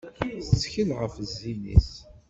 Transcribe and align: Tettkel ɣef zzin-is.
Tettkel 0.47 0.89
ɣef 0.99 1.15
zzin-is. 1.29 1.91